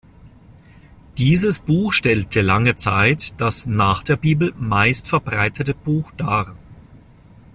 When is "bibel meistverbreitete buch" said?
4.15-6.09